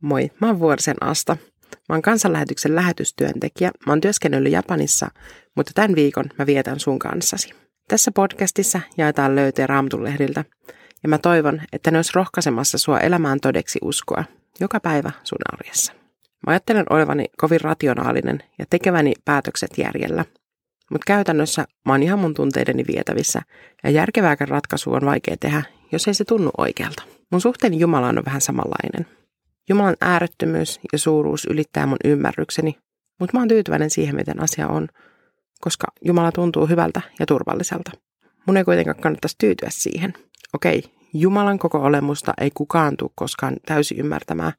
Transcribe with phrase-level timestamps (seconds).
[0.00, 1.36] Moi, mä oon Vuorisen Asta.
[1.88, 3.70] Mä oon kansanlähetyksen lähetystyöntekijä.
[3.86, 5.08] Mä oon työskennellyt Japanissa,
[5.56, 7.50] mutta tämän viikon mä vietän sun kanssasi.
[7.88, 10.44] Tässä podcastissa jaetaan löytöjä Raamatun lehdiltä,
[11.02, 14.24] ja mä toivon, että ne olisi rohkaisemassa sua elämään todeksi uskoa
[14.60, 15.92] joka päivä sun arjessa.
[16.46, 20.24] Mä ajattelen olevani kovin rationaalinen ja tekeväni päätökset järjellä,
[20.90, 23.42] mutta käytännössä mä oon ihan mun tunteideni vietävissä,
[23.84, 27.02] ja järkevääkään ratkaisu on vaikea tehdä, jos ei se tunnu oikealta.
[27.30, 29.06] Mun suhteeni Jumalaan on vähän samanlainen–
[29.70, 32.78] Jumalan äärettömyys ja suuruus ylittää mun ymmärrykseni,
[33.20, 34.88] mutta mä oon tyytyväinen siihen, miten asia on,
[35.60, 37.90] koska Jumala tuntuu hyvältä ja turvalliselta.
[38.46, 40.14] Mun ei kuitenkaan kannattaisi tyytyä siihen.
[40.54, 40.82] Okei,
[41.14, 44.52] Jumalan koko olemusta ei kukaan tule koskaan täysin ymmärtämään,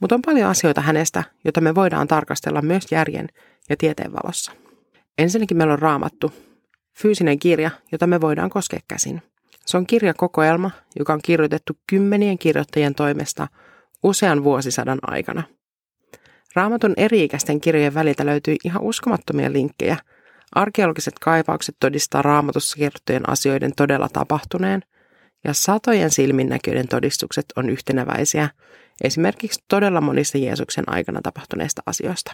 [0.00, 3.28] mutta on paljon asioita hänestä, joita me voidaan tarkastella myös järjen
[3.68, 4.52] ja tieteen valossa.
[5.18, 6.32] Ensinnäkin meillä on raamattu,
[6.98, 9.22] fyysinen kirja, jota me voidaan koskea käsin.
[9.66, 13.48] Se on kirjakokoelma, joka on kirjoitettu kymmenien kirjoittajien toimesta–
[14.02, 15.42] usean vuosisadan aikana.
[16.54, 19.96] Raamatun eri-ikäisten kirjojen väliltä löytyy ihan uskomattomia linkkejä.
[20.52, 24.82] Arkeologiset kaivaukset todistaa raamatussa kerrottujen asioiden todella tapahtuneen,
[25.44, 28.48] ja satojen silminnäköiden todistukset on yhtenäväisiä
[29.04, 32.32] esimerkiksi todella monista Jeesuksen aikana tapahtuneista asioista.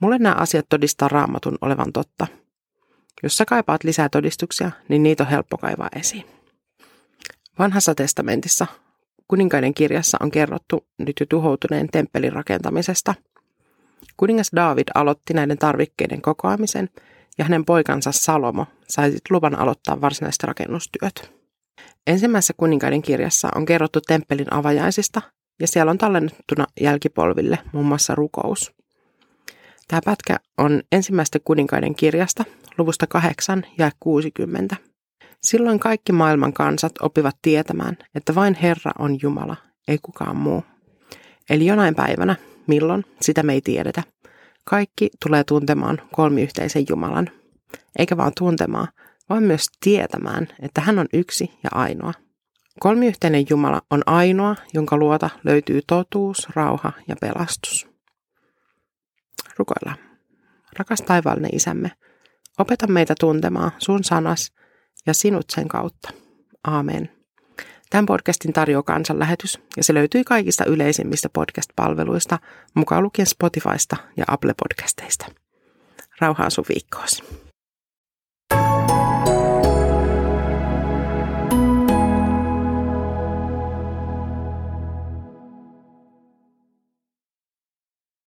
[0.00, 2.26] Mulle nämä asiat todistaa raamatun olevan totta.
[3.22, 6.24] Jos sä kaipaat lisää todistuksia, niin niitä on helppo kaivaa esiin.
[7.58, 8.66] Vanhassa testamentissa
[9.28, 13.14] kuninkaiden kirjassa on kerrottu nyt jo tuhoutuneen temppelin rakentamisesta.
[14.16, 16.88] Kuningas David aloitti näiden tarvikkeiden kokoamisen
[17.38, 21.32] ja hänen poikansa Salomo sai luvan aloittaa varsinaiset rakennustyöt.
[22.06, 25.22] Ensimmäisessä kuninkaiden kirjassa on kerrottu temppelin avajaisista
[25.60, 28.72] ja siellä on tallennettuna jälkipolville muun muassa rukous.
[29.88, 32.44] Tämä pätkä on ensimmäistä kuninkaiden kirjasta,
[32.78, 34.76] luvusta 8 ja 60.
[35.42, 39.56] Silloin kaikki maailman kansat oppivat tietämään, että vain Herra on Jumala,
[39.88, 40.64] ei kukaan muu.
[41.50, 42.36] Eli jonain päivänä,
[42.66, 44.02] milloin, sitä me ei tiedetä.
[44.64, 47.30] Kaikki tulee tuntemaan kolmiyhteisen Jumalan.
[47.98, 48.88] Eikä vaan tuntemaan,
[49.28, 52.12] vaan myös tietämään, että hän on yksi ja ainoa.
[52.80, 57.88] Kolmiyhteinen Jumala on ainoa, jonka luota löytyy totuus, rauha ja pelastus.
[59.56, 59.98] Rukoillaan.
[60.78, 61.92] Rakas taivaallinen isämme,
[62.58, 64.52] opeta meitä tuntemaan sun sanas
[65.06, 66.10] ja sinut sen kautta.
[66.64, 67.10] Aamen.
[67.90, 72.38] Tämän podcastin tarjoaa kansanlähetys ja se löytyy kaikista yleisimmistä podcast-palveluista,
[72.74, 75.32] mukaan lukien Spotifysta ja Apple-podcasteista.
[76.20, 77.47] Rauhaa sun viikkoosi.